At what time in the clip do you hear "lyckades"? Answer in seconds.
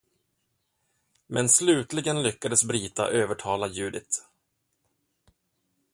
2.23-2.63